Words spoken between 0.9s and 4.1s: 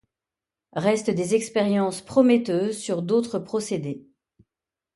des expériences prometteuses sur d'autres procédés.